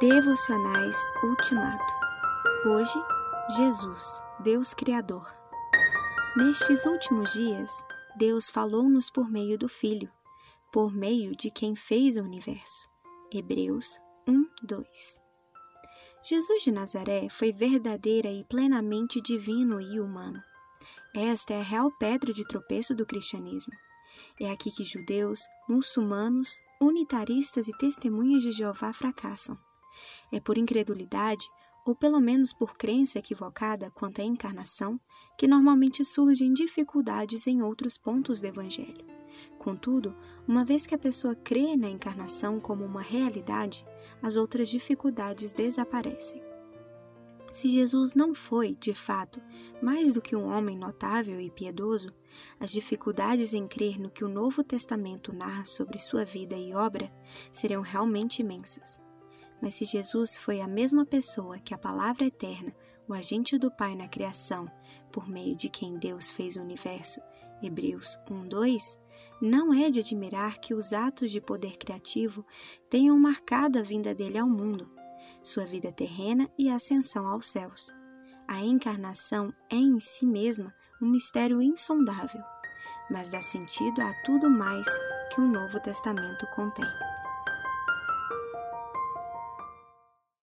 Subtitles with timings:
[0.00, 1.94] Devocionais Ultimato.
[2.66, 3.02] Hoje,
[3.56, 5.28] Jesus, Deus Criador.
[6.36, 7.84] Nestes últimos dias,
[8.16, 10.08] Deus falou-nos por meio do Filho,
[10.72, 12.88] por meio de quem fez o universo.
[13.34, 13.98] Hebreus
[14.28, 15.20] 1, 2.
[16.22, 20.40] Jesus de Nazaré foi verdadeira e plenamente divino e humano.
[21.12, 23.74] Esta é a real pedra de tropeço do cristianismo.
[24.40, 29.58] É aqui que judeus, muçulmanos, unitaristas e testemunhas de Jeová fracassam.
[30.32, 31.46] É por incredulidade,
[31.86, 35.00] ou pelo menos por crença equivocada quanto à encarnação,
[35.38, 39.06] que normalmente surgem dificuldades em outros pontos do Evangelho.
[39.58, 43.86] Contudo, uma vez que a pessoa crê na encarnação como uma realidade,
[44.22, 46.42] as outras dificuldades desaparecem.
[47.50, 49.40] Se Jesus não foi, de fato,
[49.82, 52.08] mais do que um homem notável e piedoso,
[52.60, 57.10] as dificuldades em crer no que o Novo Testamento narra sobre sua vida e obra
[57.50, 58.98] seriam realmente imensas.
[59.60, 62.74] Mas se Jesus foi a mesma pessoa que a palavra eterna,
[63.08, 64.70] o agente do Pai na criação,
[65.10, 67.20] por meio de quem Deus fez o universo,
[67.62, 68.98] Hebreus 1:2,
[69.42, 72.44] não é de admirar que os atos de poder criativo
[72.88, 74.88] tenham marcado a vinda dele ao mundo,
[75.42, 77.92] sua vida terrena e a ascensão aos céus.
[78.46, 82.42] A encarnação é em si mesma um mistério insondável,
[83.10, 84.86] mas dá sentido a tudo mais
[85.34, 87.07] que o Novo Testamento contém.